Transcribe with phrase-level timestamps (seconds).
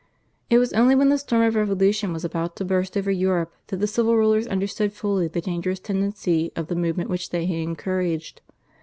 [0.49, 3.77] It was only when the storm of revolution was about to burst over Europe that
[3.77, 8.41] the civil rulers understood fully the dangerous tendency of the movement which they had encouraged.